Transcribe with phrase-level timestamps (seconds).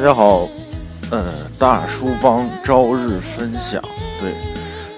[0.00, 0.48] 大家好，
[1.10, 1.22] 嗯，
[1.58, 3.82] 大叔帮朝日分享，
[4.18, 4.32] 对，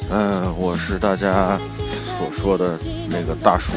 [0.09, 1.59] 嗯，我是大家
[2.17, 2.79] 所说的
[3.11, 3.73] 那个大叔，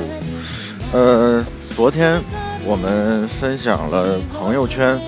[0.93, 1.43] 呃，
[1.75, 2.21] 昨天
[2.63, 5.01] 我们分享了朋友圈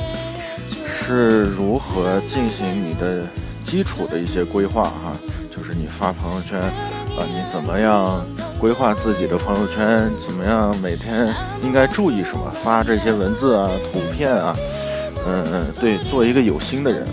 [0.87, 3.21] 是如何进行你的
[3.63, 5.15] 基础的一些规划哈，
[5.55, 8.25] 就是你发朋友圈啊，你怎么样
[8.59, 14.55] 规划自己的朋友圈，怎么样每天应该注意什么，发这些文字啊、图片啊。
[15.27, 17.05] 嗯嗯，对，做一个有心的人。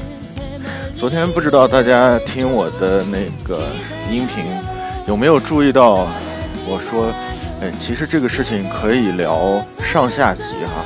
[0.97, 3.65] 昨天不知道大家听我的那个
[4.11, 4.45] 音频
[5.07, 6.07] 有没有注意到，
[6.67, 7.13] 我说，
[7.61, 10.85] 哎，其实这个事情可以聊上下集哈。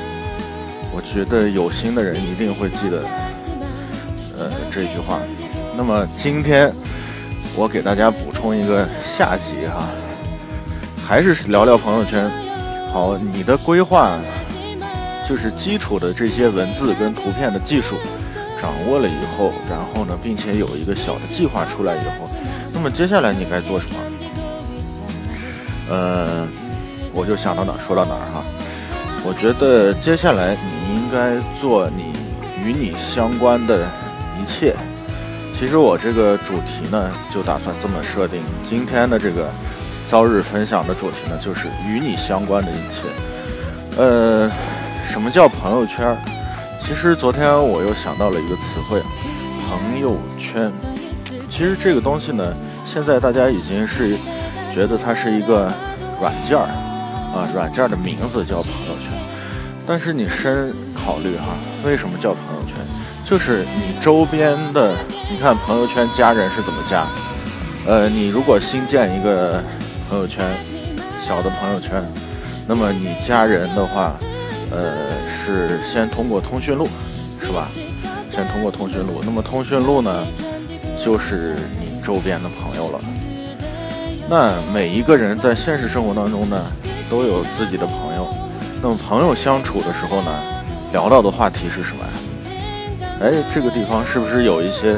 [0.91, 3.03] 我觉得有心的人一定会记得，
[4.39, 5.21] 呃，这句话。
[5.77, 6.73] 那么今天
[7.55, 9.89] 我给大家补充一个下集哈，
[11.07, 12.29] 还是聊聊朋友圈。
[12.91, 14.19] 好，你的规划。
[15.29, 17.97] 就是基础的这些文字跟图片的技术
[18.61, 22.27] 掌握了以后，然后呢，并且有一个小的计划出来以后，
[22.73, 23.97] 那么接下来你该做什么？
[25.91, 26.49] 呃，
[27.13, 28.43] 我就想到哪儿说到哪儿哈。
[29.23, 32.13] 我觉得接下来你应该做你
[32.65, 33.87] 与你相关的
[34.41, 34.75] 一切。
[35.57, 38.41] 其实我这个主题呢，就打算这么设定。
[38.65, 39.51] 今天的这个
[40.09, 43.03] 朝日分享的主题呢，就是与你相关的一切。
[43.99, 44.51] 呃。
[45.09, 46.17] 什么叫朋友圈？
[46.81, 49.03] 其实昨天我又想到了一个词汇，
[49.67, 50.71] 朋友圈。
[51.49, 54.17] 其实这个东西呢，现在大家已经是
[54.73, 55.73] 觉得它是一个
[56.21, 56.69] 软件儿
[57.35, 59.19] 啊，软件的名字叫朋友圈。
[59.87, 62.77] 但是你深考虑哈，为什么叫朋友圈？
[63.25, 64.95] 就是你周边的，
[65.31, 67.07] 你看朋友圈加人是怎么加？
[67.87, 69.63] 呃，你如果新建一个
[70.09, 70.47] 朋友圈，
[71.21, 72.05] 小的朋友圈，
[72.67, 74.15] 那么你加人的话。
[74.71, 76.87] 呃，是先通过通讯录，
[77.41, 77.69] 是吧？
[78.31, 80.27] 先通过通讯录，那么通讯录呢，
[80.99, 83.01] 就是你周边的朋友了。
[84.29, 86.67] 那每一个人在现实生活当中呢，
[87.09, 88.29] 都有自己的朋友。
[88.83, 90.31] 那么朋友相处的时候呢，
[90.93, 92.11] 聊到的话题是什么呀？
[93.23, 94.97] 哎，这个地方是不是有一些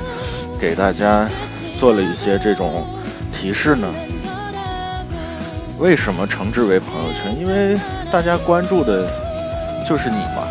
[0.58, 1.28] 给大家
[1.78, 2.84] 做了一些这种
[3.32, 3.88] 提示呢？
[5.78, 7.38] 为什么称之为朋友圈？
[7.38, 7.78] 因为
[8.12, 9.08] 大家关注的。
[9.86, 10.46] 就是你嘛，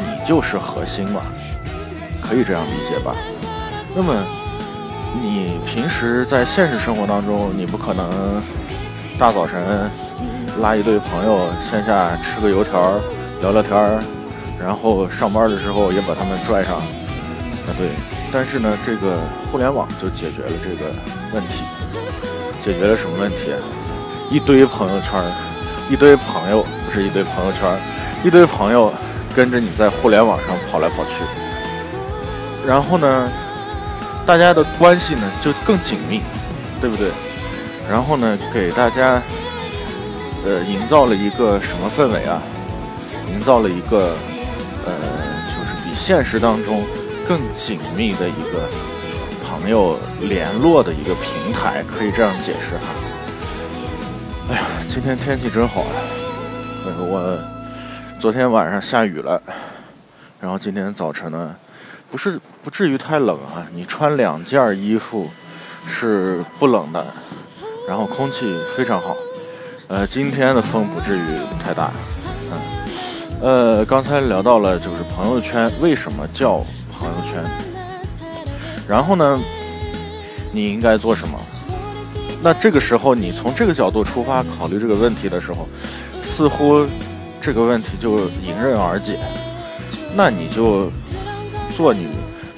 [0.00, 1.22] 你就是核心嘛，
[2.20, 3.14] 可以这样理解吧？
[3.94, 4.14] 那么，
[5.20, 8.08] 你平时在现实生活当中，你不可能
[9.18, 9.90] 大早晨
[10.60, 13.00] 拉一堆朋友线下吃个油条
[13.40, 14.00] 聊聊天，
[14.58, 16.76] 然后上班的时候也把他们拽上。
[16.76, 17.88] 啊，对。
[18.32, 19.18] 但是呢，这个
[19.50, 20.92] 互联网就解决了这个
[21.32, 21.64] 问题，
[22.64, 23.52] 解决了什么问题？
[24.30, 25.20] 一堆朋友圈，
[25.90, 27.76] 一堆朋友，不是一堆朋友圈。
[28.22, 28.92] 一堆朋友
[29.34, 31.10] 跟着你在互联网上跑来跑去，
[32.66, 33.32] 然后呢，
[34.26, 36.20] 大家的关系呢就更紧密，
[36.80, 37.08] 对不对？
[37.88, 39.22] 然后呢，给大家
[40.44, 42.42] 呃营造了一个什么氛围啊？
[43.32, 44.14] 营造了一个
[44.84, 44.92] 呃，
[45.46, 46.84] 就是比现实当中
[47.26, 48.68] 更紧密的一个
[49.48, 52.84] 朋友联络的一个平台，可以这样解释哈。
[54.50, 55.94] 哎呀，今天天气真好啊！
[56.98, 57.38] 我。
[58.20, 59.42] 昨天晚上下雨了，
[60.38, 61.56] 然后今天早晨呢，
[62.10, 65.30] 不是不至于太冷啊，你穿两件衣服
[65.88, 67.06] 是不冷的，
[67.88, 69.16] 然后空气非常好，
[69.88, 71.22] 呃，今天的风不至于
[71.64, 71.90] 太大，
[72.52, 72.60] 嗯，
[73.40, 77.42] 呃，刚才聊到了就是朋友圈为什么叫朋友圈，
[78.86, 79.40] 然后呢，
[80.52, 81.40] 你应该做什么？
[82.42, 85.66] 那这个时候你从这个角度出发考虑这个问题的时候，
[86.22, 86.86] 似乎。
[87.40, 89.18] 这个问题就迎刃而解，
[90.14, 90.92] 那你就
[91.74, 92.08] 做你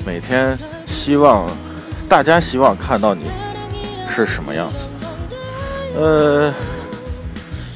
[0.04, 1.48] 每天希望
[2.08, 3.30] 大家希望看到你
[4.08, 4.78] 是什么样子。
[5.96, 6.52] 呃，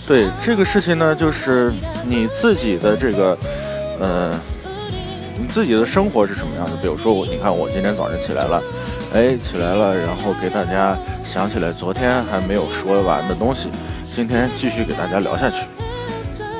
[0.07, 1.73] 对这个事情呢，就是
[2.05, 3.39] 你自己的这个
[4.01, 4.33] 呃，
[5.39, 6.77] 你自己的生活是什么样的？
[6.79, 8.63] 比如说我，你看我今天早上起来了，
[9.15, 13.69] 哎，起来了，然后给大家想起来昨天还没有说完的东西，
[14.15, 15.67] 今天继续给大家聊下去。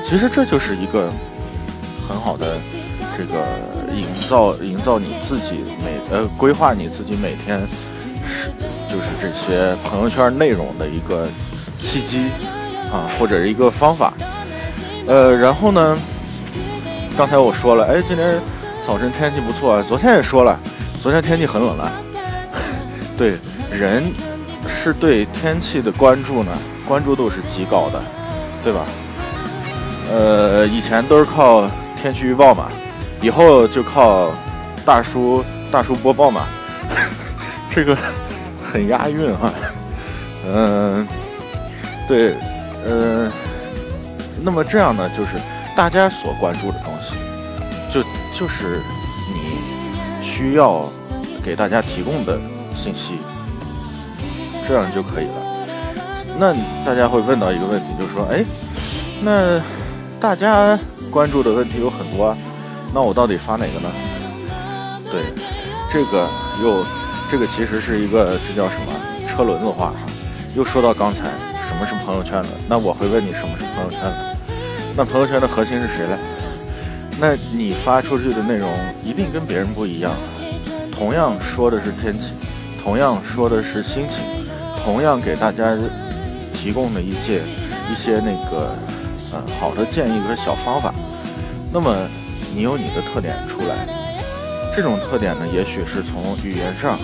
[0.07, 1.09] 其实这就是一个
[2.07, 2.57] 很好的
[3.17, 3.45] 这个
[3.93, 7.59] 营造营造你自己每呃规划你自己每天
[8.25, 8.49] 是
[8.87, 11.27] 就是这些朋友圈内容的一个
[11.81, 12.29] 契机
[12.91, 14.13] 啊或者一个方法
[15.07, 15.97] 呃然后呢
[17.17, 18.39] 刚才我说了哎今天
[18.85, 20.57] 早晨天气不错昨天也说了
[21.01, 21.91] 昨天天气很冷了
[23.17, 23.37] 对
[23.69, 24.03] 人
[24.69, 26.51] 是对天气的关注呢
[26.87, 28.01] 关注度是极高的
[28.63, 28.85] 对吧？
[30.11, 31.69] 呃，以前都是靠
[32.01, 32.69] 天气预报嘛，
[33.21, 34.31] 以后就靠
[34.85, 36.47] 大叔大叔播报嘛，
[37.69, 37.97] 这个
[38.63, 39.53] 很押韵啊。
[40.49, 41.07] 嗯，
[42.07, 42.35] 对，
[42.85, 43.29] 呃，
[44.41, 45.31] 那么这样呢，就是
[45.75, 47.15] 大家所关注的东西，
[47.91, 48.01] 就
[48.31, 48.81] 就是
[49.33, 49.59] 你
[50.23, 50.89] 需要
[51.43, 52.39] 给大家提供的
[52.73, 53.15] 信息，
[54.65, 55.33] 这样就可以了。
[56.39, 56.53] 那
[56.85, 58.45] 大家会问到一个问题，就是说，哎，
[59.21, 59.59] 那
[60.19, 60.77] 大家
[61.11, 62.35] 关注的问题有很多，
[62.93, 63.89] 那我到底发哪个呢？
[65.11, 65.21] 对，
[65.91, 66.27] 这个
[66.61, 66.83] 又
[67.29, 68.91] 这个其实是一个这叫什么
[69.27, 69.95] 车轮子话哈。
[70.55, 71.25] 又说到刚才
[71.63, 74.35] 什么是朋友圈了，那我会问你什么是朋友圈了？
[74.95, 76.17] 那朋友圈的核心是谁嘞？
[77.19, 78.69] 那你发出去的内容
[79.03, 80.13] 一定跟别人不一样，
[80.91, 82.33] 同样说的是天气，
[82.83, 84.23] 同样说的是心情，
[84.83, 85.77] 同样给大家。
[86.53, 87.39] 提供的一些
[87.89, 88.75] 一些那个
[89.59, 90.93] 好的建议和小方法，
[91.71, 91.95] 那么
[92.55, 93.87] 你有你的特点出来，
[94.75, 96.97] 这种特点呢，也许是从语言上，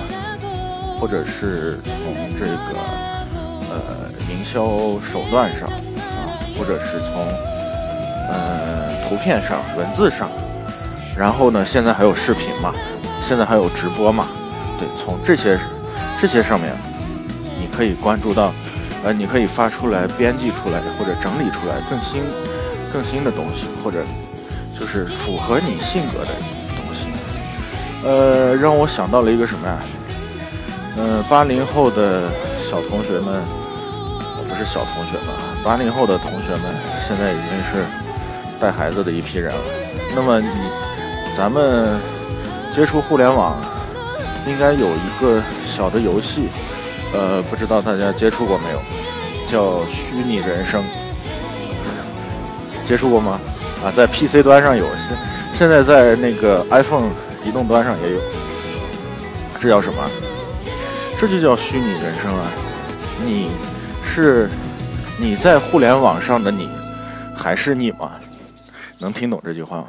[1.00, 2.80] 或者是从这个
[3.70, 3.76] 呃
[4.30, 7.26] 营销手段上啊，或者是从
[8.30, 10.30] 呃图片上、文字上，
[11.18, 12.74] 然后呢，现在还有视频嘛，
[13.22, 14.28] 现在还有直播嘛，
[14.80, 15.60] 对，从这些
[16.20, 16.74] 这些上面，
[17.60, 18.54] 你可以关注到。
[19.04, 22.24] 呃，你可以发出来、编辑出来或者整理出来更新、
[22.92, 24.04] 更新的东西，或者
[24.80, 26.32] 就是符合你性格的
[26.70, 27.08] 东西。
[28.08, 29.78] 呃，让我想到了一个什么呀？
[30.96, 32.30] 嗯，八零后的
[32.62, 33.42] 小同学们，
[34.48, 36.62] 不是小同学们啊，八零后的同学们
[37.06, 37.84] 现在已经是
[38.60, 39.62] 带孩子的一批人了。
[40.16, 40.48] 那么你，
[41.36, 42.00] 咱们
[42.74, 43.60] 接触互联网，
[44.48, 46.48] 应该有一个小的游戏。
[47.14, 48.82] 呃，不知道大家接触过没有，
[49.48, 50.84] 叫虚拟人生，
[52.84, 53.40] 接触过吗？
[53.84, 55.18] 啊，在 PC 端上有，现
[55.54, 57.10] 现在在那个 iPhone
[57.46, 58.20] 移动端上也有。
[59.60, 60.10] 这叫什么？
[61.18, 62.52] 这就叫虚拟人生啊！
[63.24, 63.52] 你
[64.04, 64.50] 是
[65.18, 66.68] 你在互联网上的你，
[67.36, 68.12] 还是你吗？
[69.00, 69.86] 能听懂这句话吗？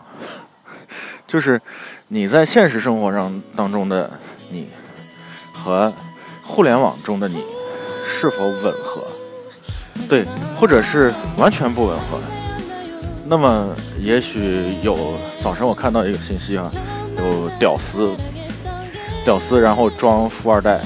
[1.27, 1.61] 就是
[2.09, 4.11] 你在现实生活上当中的
[4.51, 4.69] 你
[5.53, 5.93] 和。
[6.47, 7.43] 互联网中的你
[8.07, 9.03] 是否吻合？
[10.09, 10.25] 对，
[10.55, 12.19] 或者是完全不吻合？
[13.27, 16.71] 那么也许有早晨我看到一个信息啊，
[17.17, 18.13] 有屌丝，
[19.25, 20.79] 屌丝然后装富二代，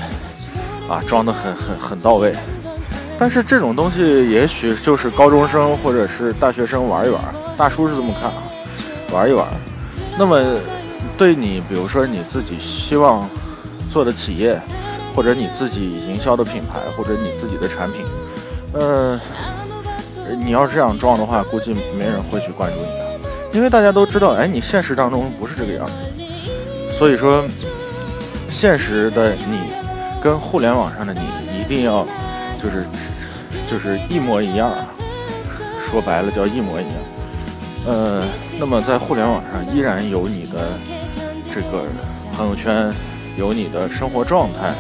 [0.89, 2.33] 啊，装的很很很到位。
[3.19, 7.21] 但是这种东西也许就是高中生或者是大学生玩一玩，
[7.57, 8.43] 大叔是这么看啊，
[9.13, 9.45] 玩一玩。
[10.17, 10.41] 那么
[11.19, 13.29] 对你，比如说你自己希望
[13.91, 14.59] 做的企业。
[15.19, 18.05] 或者你自己营销的品牌，或者你自己的产品，
[18.73, 19.21] 呃，
[20.45, 25.93] 你要这样装的话，估计没人会去关注你的，因为大家都知道，哎，你现实当中不是这个样子。
[26.97, 27.45] 所以说，
[28.49, 29.59] 现实的你
[30.23, 31.21] 跟互联网上的你
[31.61, 32.07] 一定要
[32.63, 32.87] 就是
[33.69, 34.87] 就是一模一样啊，
[35.91, 36.95] 说白了叫一模一样。
[37.89, 38.25] 呃，
[38.61, 40.79] 那么在互联网上依然有你的
[41.53, 41.87] 这个
[42.37, 42.95] 朋友圈，
[43.37, 44.73] 有你的生活状态。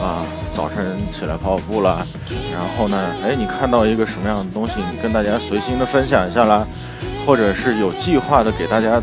[0.00, 2.06] 啊，早晨起来跑跑步了，
[2.52, 6.66] 然后呢，哎，你看到一个什么样的东西，你跟大家随心的分享一下啦，
[7.24, 9.02] 或者是有计划的给大家，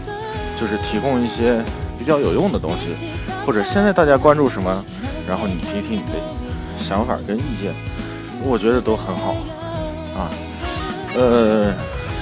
[0.55, 1.63] 就是提供一些
[1.97, 3.07] 比较有用的东西，
[3.43, 4.85] 或者现在大家关注什么，
[5.27, 6.13] 然后你提提你的
[6.77, 7.73] 想法跟意见，
[8.43, 9.35] 我觉得都很好
[10.15, 10.29] 啊。
[11.15, 11.73] 呃，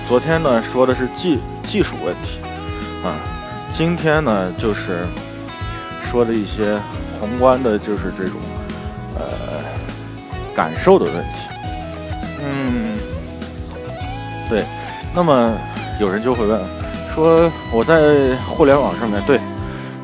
[0.07, 2.39] 昨天呢说的是技技术问题
[3.03, 3.19] 啊，
[3.73, 5.05] 今天呢就是
[6.01, 6.79] 说的一些
[7.19, 8.39] 宏观的，就是这种。
[10.61, 11.39] 呃，感受的问题，
[12.43, 12.97] 嗯，
[14.49, 14.63] 对。
[15.13, 15.51] 那么
[15.99, 16.61] 有人就会问，
[17.13, 19.39] 说我在互联网上面对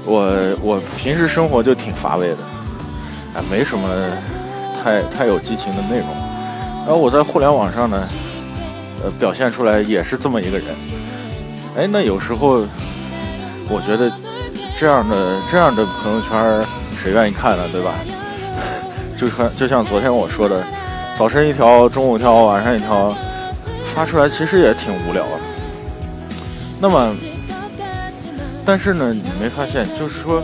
[0.03, 2.37] 我，我平时生活就挺乏味的，
[3.35, 3.87] 哎，没什么
[4.83, 6.07] 太太有激情的内容。
[6.85, 8.07] 然后我在互联网上呢，
[9.03, 10.67] 呃，表现出来也是这么一个人。
[11.77, 12.65] 哎，那有时候
[13.69, 14.11] 我觉得
[14.77, 16.63] 这样的这样的朋友圈，
[16.99, 17.63] 谁愿意看呢？
[17.71, 17.93] 对吧？
[19.17, 20.63] 就像就像昨天我说的，
[21.17, 23.15] 早晨一条，中午一条，晚上一条，
[23.95, 25.31] 发出来其实也挺无聊的。
[26.79, 27.15] 那么，
[28.63, 30.43] 但是呢，你没发现，就是说，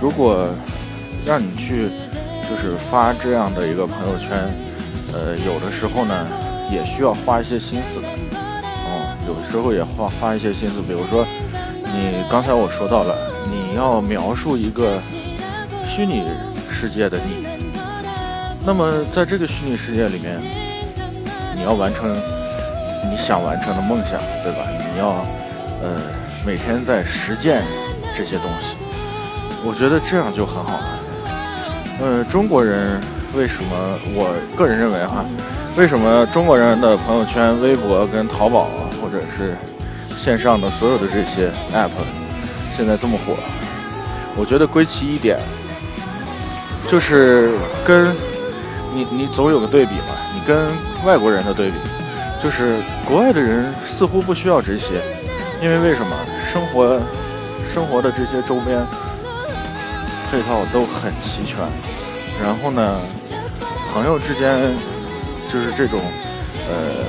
[0.00, 0.48] 如果
[1.26, 1.90] 让你去，
[2.48, 4.48] 就是发这样的一个朋友圈，
[5.12, 6.26] 呃，有的时候呢，
[6.70, 8.08] 也需要花一些心思的。
[8.08, 11.26] 哦，有的时候也花花一些心思，比如说，
[11.92, 13.14] 你刚才我说到了，
[13.50, 14.98] 你要描述一个
[15.86, 16.24] 虚拟
[16.70, 17.53] 世界的你。
[18.66, 20.40] 那么，在这个虚拟世界里面，
[21.54, 22.10] 你要完成
[23.10, 24.66] 你想完成的梦想，对吧？
[24.90, 25.08] 你要，
[25.82, 26.00] 呃，
[26.46, 27.62] 每天在实践
[28.16, 28.76] 这些东西。
[29.62, 30.98] 我觉得这样就很好了。
[32.00, 32.98] 呃，中国人
[33.36, 33.98] 为什么？
[34.14, 35.24] 我个人认为哈，
[35.76, 39.54] 为什么中国人的朋友圈、微博跟淘宝，或者是
[40.16, 41.90] 线上的所有的这些 app
[42.74, 43.36] 现在这么火？
[44.36, 45.38] 我觉得归其一点，
[46.88, 47.52] 就是
[47.86, 48.14] 跟
[48.94, 50.66] 你你总有个对比嘛，你跟
[51.04, 51.76] 外国人的对比，
[52.42, 55.02] 就是国外的人似乎不需要这些，
[55.60, 56.16] 因为为什么？
[56.52, 57.00] 生活
[57.74, 58.84] 生活的这些周边。
[60.30, 61.58] 配套都很齐全，
[62.42, 62.98] 然后呢，
[63.92, 64.74] 朋友之间
[65.46, 66.00] 就是这种，
[66.66, 67.06] 呃，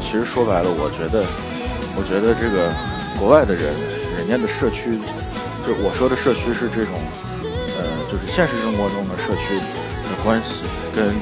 [0.00, 1.22] 其实说白了，我觉得，
[1.94, 2.74] 我觉得这个
[3.20, 3.72] 国外的人，
[4.18, 4.98] 人家的社区，
[5.64, 6.98] 就我说的社区是这种，
[7.78, 11.14] 呃，就是现实生活中的社区的关系，跟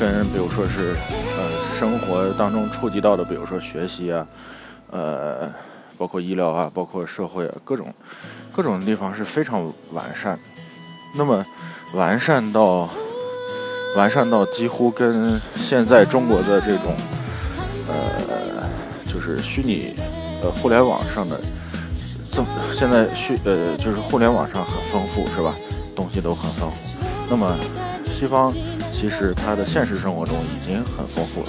[0.00, 0.96] 跟比如说是
[1.38, 4.26] 呃生活当中触及到的，比如说学习啊，
[4.90, 5.48] 呃，
[5.96, 7.94] 包括医疗啊，包括社会啊，各种
[8.52, 10.36] 各种地方是非常完善。
[11.14, 11.46] 那么，
[11.94, 12.90] 完善到
[13.96, 16.92] 完善到几乎跟现在中国的这种，
[17.88, 18.68] 呃，
[19.06, 19.94] 就是虚拟
[20.42, 21.40] 呃互联网上的，
[22.24, 25.54] 这现在虚呃就是互联网上很丰富是吧？
[25.94, 26.90] 东西都很丰富。
[27.30, 27.56] 那么
[28.12, 28.52] 西方
[28.96, 31.48] 其实他的现实生活中已经很丰富了，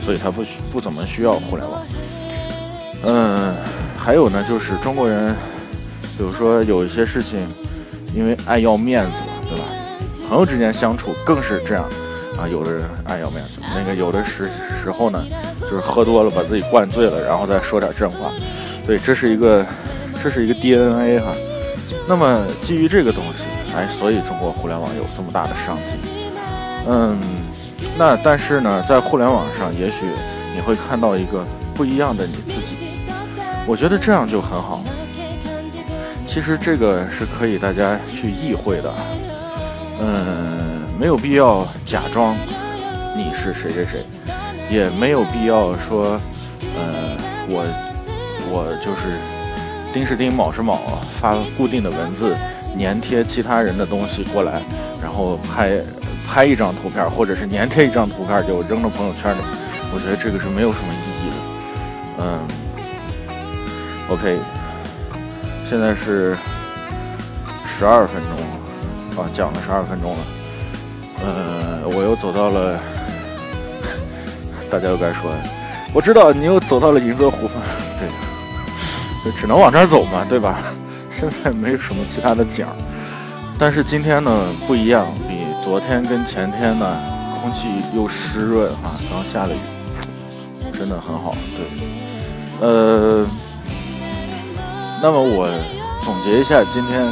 [0.00, 1.82] 所以他不需不怎么需要互联网。
[3.04, 3.54] 嗯，
[3.98, 5.34] 还有呢，就是中国人，
[6.16, 7.48] 比如说有一些事情。
[8.14, 9.64] 因为爱要面子嘛，对吧？
[10.26, 11.84] 朋友之间相处更是这样
[12.38, 12.48] 啊。
[12.48, 14.48] 有的人爱要面子，那个有的时
[14.82, 15.22] 时候呢，
[15.60, 18.30] 就是喝多了把自己灌醉了，然后再说点真话。
[18.86, 19.64] 对，这是一个，
[20.22, 21.34] 这是一个 DNA 哈。
[22.08, 23.44] 那么基于这个东西，
[23.76, 26.17] 哎，所以中国互联网有这么大的商机。
[26.90, 27.18] 嗯，
[27.98, 30.06] 那但是呢，在互联网上，也许
[30.54, 32.88] 你会看到一个不一样的你自己。
[33.66, 34.82] 我觉得这样就很好。
[36.26, 38.94] 其实这个是可以大家去意会的，
[40.00, 42.34] 嗯，没有必要假装
[43.16, 44.04] 你是谁谁谁，
[44.70, 46.20] 也没有必要说，
[46.62, 47.16] 呃，
[47.48, 47.64] 我
[48.50, 49.18] 我就是
[49.92, 52.36] 丁是丁卯是卯，发固定的文字，
[52.78, 54.62] 粘贴其他人的东西过来，
[55.02, 55.80] 然后拍
[56.28, 59.40] 拍一张图片，或者是粘贴一张图片就扔到朋友圈里，
[59.94, 61.36] 我觉得这个是没有什么意义的，
[62.20, 62.46] 嗯
[64.10, 64.38] ，OK。
[65.68, 66.36] 现在是
[67.66, 70.18] 十二分钟了，啊，讲了十二分钟了，
[71.24, 72.78] 呃，我又走到了，
[74.70, 75.30] 大家又该说，
[75.94, 77.56] 我知道你又走到了银泽湖畔，
[77.98, 78.08] 对，
[79.24, 80.60] 就只能往这儿走嘛，对吧？
[81.10, 82.66] 现在没有什么其他的景，
[83.58, 85.06] 但是今天呢不一样，
[85.62, 87.00] 昨天跟前天呢，
[87.40, 89.58] 空气又湿润啊，刚下了雨，
[90.72, 93.26] 真的很好，对，呃。
[95.00, 95.48] 那么我
[96.02, 97.06] 总结一下今天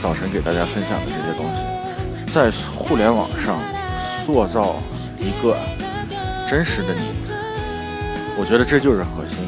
[0.00, 3.58] 早晨给大家分享的这些东西，在互联网上
[4.24, 4.76] 塑造
[5.18, 5.56] 一个
[6.46, 7.00] 真实的你，
[8.38, 9.38] 我觉得这就是核心。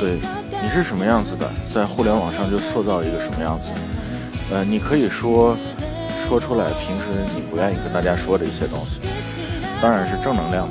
[0.00, 0.18] 对
[0.60, 3.68] 你是什么样子的，在互联网上就塑造一个什么样子。
[4.50, 5.56] 呃，你可以说
[6.32, 9.06] 说出来平时你不愿意跟大家说的一些东西，
[9.82, 10.64] 当然是正能量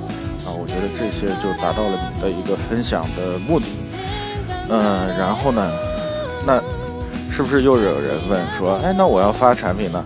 [0.44, 0.50] 啊。
[0.50, 3.68] 我觉得这些就达到了你的一个分享的目的。
[4.70, 5.72] 嗯，然后呢？
[6.48, 6.60] 那
[7.30, 10.04] 是不是又有人问说，哎，那我要发产品呢，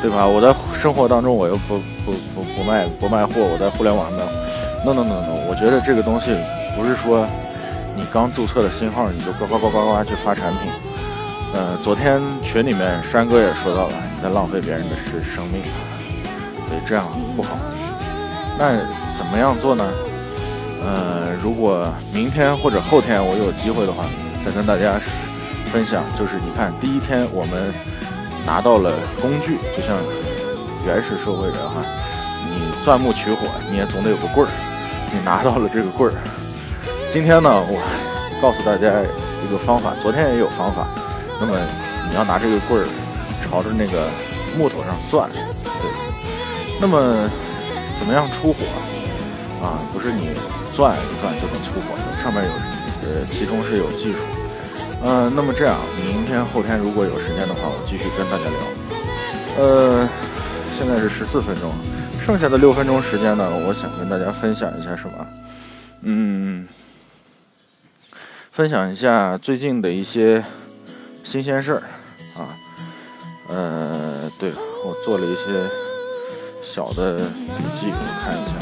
[0.00, 0.24] 对吧？
[0.24, 4.20] 我在生活当中我又不不不不卖不卖货，我在互联网上
[4.86, 6.30] ，no no no no，我觉得这个东西
[6.76, 7.26] 不是说
[7.96, 10.70] 你刚注册的新号你就呱呱呱呱呱去发产品。
[11.52, 15.62] 呃，昨天群里面山哥也说到了，在浪费别人的是生命，
[16.68, 17.56] 对，这样不好。
[18.58, 18.78] 那
[19.16, 19.88] 怎么样做呢？
[20.82, 24.04] 呃，如果明天或者后天我有机会的话，
[24.44, 25.00] 再跟大家。
[25.70, 27.72] 分享就是，你看第一天我们
[28.44, 28.90] 拿到了
[29.22, 29.94] 工具，就像
[30.84, 31.86] 原始社会人哈，
[32.50, 34.50] 你钻木取火，你也总得有个棍儿，
[35.12, 36.18] 你拿到了这个棍儿。
[37.12, 37.78] 今天呢，我
[38.42, 38.90] 告诉大家
[39.46, 40.88] 一个方法，昨天也有方法。
[41.40, 41.56] 那么
[42.10, 42.84] 你要拿这个棍儿
[43.50, 44.08] 朝着那个
[44.56, 45.42] 木头上钻，对。
[46.80, 47.28] 那么
[47.98, 48.64] 怎么样出火
[49.60, 49.82] 啊？
[49.92, 50.32] 不是你
[50.72, 52.50] 钻一钻就能出火的，上面有
[53.02, 54.18] 呃，其中是有技术。
[55.04, 58.60] 嗯，那么这样，明天后天如果有时间的话，我继续跟大家聊。
[59.58, 60.08] 呃，
[60.78, 61.72] 现在是十四分钟，
[62.20, 65.26] 剩下的六分钟时间呢，我想跟大家分享一下什么？
[66.02, 66.68] 嗯，
[68.50, 70.42] 分享一下最近的一些
[71.24, 71.82] 新鲜事儿
[72.34, 72.56] 啊。
[73.50, 74.52] 呃，对
[74.84, 75.42] 我做了一些
[76.62, 78.52] 小的笔记，我看一下。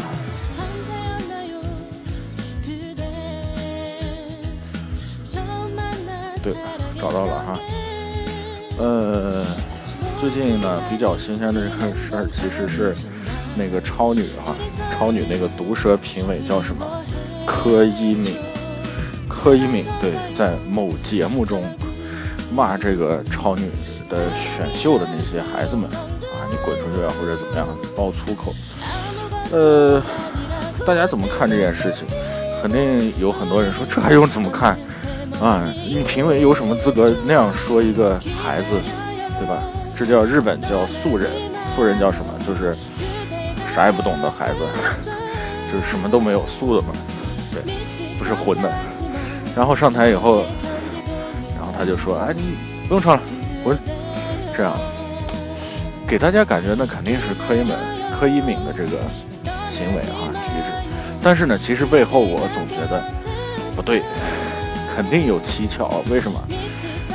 [6.43, 6.55] 对，
[6.99, 7.61] 找到了哈。
[8.79, 9.45] 呃，
[10.21, 12.95] 最近呢比较新鲜的这个事儿，其实是
[13.57, 14.55] 那个超女哈，
[14.91, 16.87] 超女那个毒舌评委叫什么？
[17.45, 18.37] 柯一敏。
[19.29, 21.63] 柯一敏对，在某节目中
[22.53, 23.71] 骂这个超女
[24.09, 28.55] 的选秀的那些孩子们啊，你滚出去啊，或者怎么样，爆粗口。
[29.53, 30.03] 呃，
[30.87, 32.07] 大家怎么看这件事情？
[32.61, 34.77] 肯定有很多人说，这还用怎么看？
[35.41, 38.67] 啊，你评委有什么资格那样说一个孩子，
[39.39, 39.63] 对吧？
[39.97, 41.31] 这叫日本叫素人，
[41.75, 42.25] 素人叫什么？
[42.47, 42.77] 就是
[43.75, 44.59] 啥也不懂的孩子，
[45.71, 46.89] 就是什么都没有素的嘛，
[47.53, 47.63] 对，
[48.19, 48.73] 不是荤的。
[49.55, 50.45] 然后上台以后，
[51.57, 52.57] 然后他就说：“哎，你
[52.89, 53.23] 不用唱了，
[53.63, 53.79] 滚！”
[54.59, 54.77] 这样
[56.05, 57.73] 给大家感觉那肯定是柯一敏、
[58.19, 58.99] 柯一敏的这个
[59.69, 60.73] 行为哈举止，
[61.23, 63.05] 但是呢，其实背后我总觉得
[63.77, 64.03] 不对。
[64.97, 66.43] 肯定有蹊跷，为什么？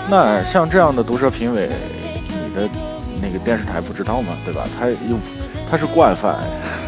[0.09, 1.69] 那像这样的毒舌评委，
[2.29, 2.69] 你的
[3.21, 4.31] 那个电视台不知道吗？
[4.45, 4.65] 对吧？
[4.79, 5.19] 他又
[5.69, 6.38] 他是惯犯，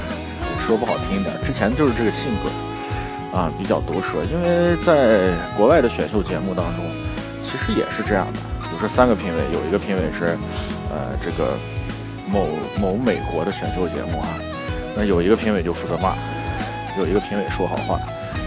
[0.65, 4.23] 说不好听一点，之前就是这个性格啊，比较毒舌。
[4.31, 6.85] 因为在国外的选秀节目当中，
[7.43, 8.39] 其实也是这样的。
[8.75, 10.37] 比如说三个评委，有一个评委是
[10.91, 11.53] 呃这个
[12.29, 12.45] 某
[12.77, 14.27] 某美国的选秀节目啊，
[14.97, 16.13] 那有一个评委就负责骂，
[16.99, 17.97] 有一个评委说好话，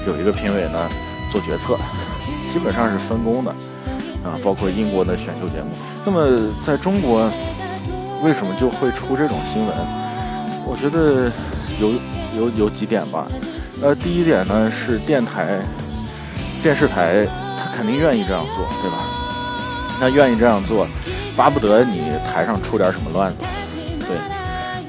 [0.06, 0.86] 有一个评委呢
[1.32, 1.78] 做决策。
[2.52, 3.50] 基本上是分工的，
[4.22, 5.70] 啊，包括英国的选秀节目。
[6.04, 7.30] 那么在中国，
[8.22, 9.74] 为什么就会出这种新闻？
[10.66, 11.32] 我觉得
[11.80, 11.92] 有
[12.38, 13.26] 有有几点吧。
[13.82, 15.60] 呃，第一点呢是电台、
[16.62, 17.26] 电视台，
[17.58, 18.98] 他肯定愿意这样做，对吧？
[19.98, 20.86] 他愿意这样做，
[21.36, 23.44] 巴不得你台上出点什么乱子，
[24.00, 24.16] 对。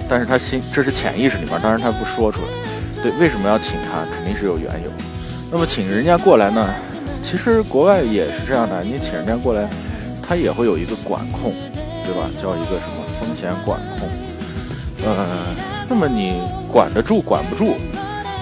[0.08, 2.48] 但是他心这是潜意识里面，当然他不说出来。
[3.04, 4.06] 对，为什么要请他？
[4.14, 4.92] 肯定是有缘由。
[5.52, 6.68] 那么请人家过来呢？
[7.24, 9.70] 其实国外也是这样的，你请人家过来，
[10.22, 11.54] 他也会有一个管控，
[12.06, 12.30] 对吧？
[12.42, 14.10] 叫一个什么风险管控？
[15.06, 15.56] 呃，
[15.88, 17.76] 那么你管得住管不住？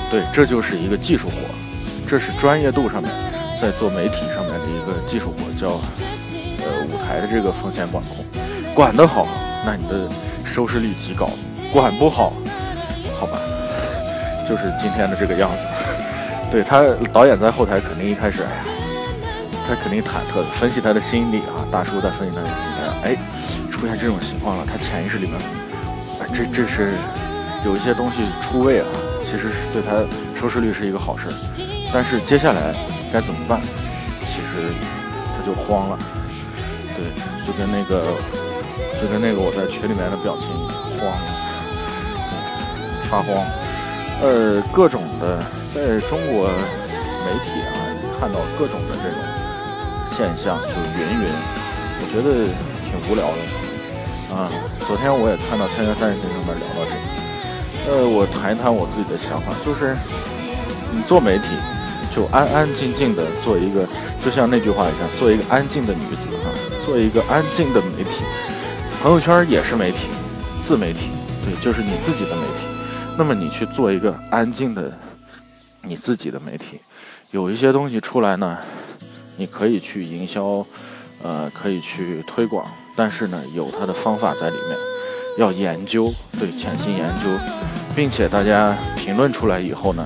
[0.10, 1.34] 对，这就是一个技术活，
[2.08, 3.12] 这是专业度上面
[3.62, 5.80] 在做媒体上面的一个技术活，叫
[7.18, 8.24] 呃舞台的这个风险管控。
[8.74, 9.28] 管得好，
[9.66, 10.08] 那你的
[10.46, 11.26] 收视率极高；
[11.72, 12.32] 管不好，
[13.20, 13.40] 好吧，
[14.48, 15.58] 就是今天的这个样子。
[16.52, 18.64] 对他导演在后台肯定一开始，哎呀，
[19.68, 21.66] 他肯定忐忑的分析他的心理啊。
[21.72, 23.18] 大叔在分析他的心理，哎，
[23.70, 25.36] 出现这种情况了，他潜意识里面，
[26.22, 26.94] 哎，这这是
[27.66, 28.86] 有一些东西出位啊。
[29.24, 30.06] 其实是对他
[30.40, 31.28] 收视率是一个好事，
[31.92, 32.74] 但是接下来
[33.12, 33.60] 该怎么办？
[34.22, 34.70] 其实
[35.36, 36.00] 他就慌了，
[36.98, 37.14] 对，
[37.46, 38.18] 就跟那个
[39.00, 40.50] 就跟那个我在群里面的表情
[40.98, 41.30] 慌了，
[43.08, 43.46] 发慌，
[44.22, 45.40] 呃，各种的。
[45.76, 46.50] 在中国
[47.22, 47.78] 媒体啊，
[48.18, 49.20] 看到各种的这种
[50.10, 51.30] 现象，就是云云，
[52.02, 52.50] 我觉得
[52.82, 54.50] 挺无聊的啊。
[54.88, 59.96] 昨天我也看到《千元三人行》上面聊到这个，呃，我谈一谈我自己的想法，就是
[60.90, 61.46] 你做媒体，
[62.18, 63.88] 就安安静静的做一个，
[64.26, 66.50] 就像那句话一样，做一个安静的女子啊，
[66.84, 68.24] 做一个安静的媒体。
[69.04, 70.08] 朋友圈也是媒体，
[70.64, 71.12] 自媒体，
[71.46, 72.66] 对，就是你自己的媒体。
[73.20, 74.92] 那么你去做一个安静的。
[75.84, 76.82] 你自己的媒体
[77.32, 78.58] 有一些东西出来呢，
[79.38, 80.66] 你可以去营销，
[81.22, 84.78] 呃，可以去推广，但是呢，有它的方法在里面，
[85.38, 87.30] 要研究，对，潜心研究，
[87.96, 90.06] 并且大家评论出来以后呢，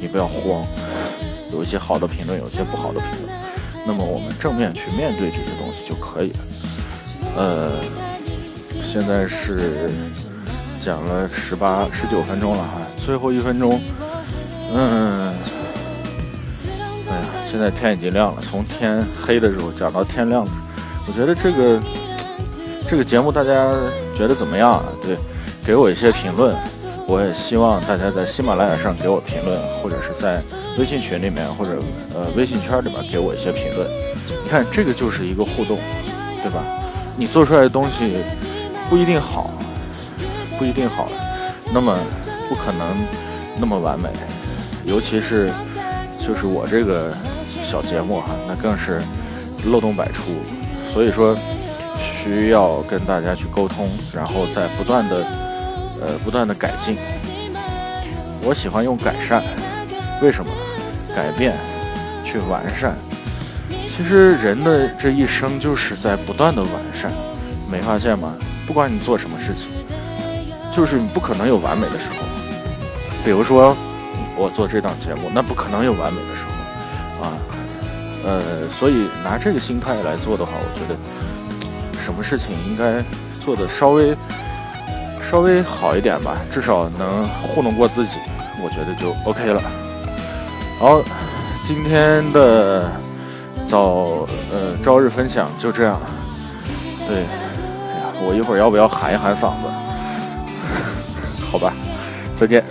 [0.00, 0.66] 你不要慌，
[1.52, 3.38] 有一些好的评论，有一些不好的评论，
[3.86, 6.38] 那么我们正面去面对这些东西就可以了。
[7.36, 7.72] 呃，
[8.82, 9.90] 现在是
[10.80, 13.80] 讲了十八、十九分钟了哈，最后一分钟。
[14.72, 15.34] 嗯，
[17.08, 20.46] 哎呀，现在天已经亮了，从天黑的时候讲到天亮
[21.08, 21.80] 我觉得这个
[22.88, 23.72] 这个节目大家
[24.16, 24.84] 觉得怎么样啊？
[25.02, 25.16] 对，
[25.64, 26.54] 给我一些评论。
[27.06, 30.40] 我也希望大家在喜马拉雅上给我评论，或者是在
[30.78, 31.82] 微信群里面或者
[32.14, 33.86] 呃微信圈里面给我一些评论。
[34.44, 35.78] 你看，这个就是一个互动，
[36.42, 36.62] 对吧？
[37.16, 38.22] 你做出来的东西
[38.88, 39.50] 不一定好，
[40.58, 41.08] 不一定好，
[41.72, 41.98] 那么
[42.48, 42.96] 不可能
[43.58, 44.08] 那么完美。
[44.84, 45.50] 尤其是，
[46.26, 47.12] 就是我这个
[47.62, 49.02] 小节目哈，那更是
[49.66, 50.30] 漏洞百出，
[50.92, 51.36] 所以说
[51.98, 55.16] 需要跟大家去沟通，然后再不断的
[56.00, 56.96] 呃不断的改进。
[58.42, 59.42] 我喜欢用改善，
[60.22, 60.50] 为什么？
[61.14, 61.56] 改变，
[62.24, 62.96] 去完善。
[63.88, 67.12] 其实人的这一生就是在不断的完善，
[67.70, 68.34] 没发现吗？
[68.66, 69.70] 不管你做什么事情，
[70.72, 72.16] 就是你不可能有完美的时候。
[73.24, 73.76] 比如说。
[74.36, 77.36] 我做这档节目，那不可能有完美的时候啊，
[78.24, 80.96] 呃，所以拿这个心态来做的话，我觉得
[82.02, 83.04] 什么事情应该
[83.38, 84.16] 做的稍微
[85.20, 88.16] 稍微好一点吧，至少能糊弄过自己，
[88.62, 89.60] 我觉得就 OK 了。
[90.80, 91.02] 好，
[91.62, 92.90] 今天的
[93.66, 96.00] 早呃朝日分享就这样。
[97.06, 99.68] 对，哎呀，我一会儿要不要喊一喊嗓子？
[101.52, 101.74] 好吧，
[102.34, 102.64] 再见。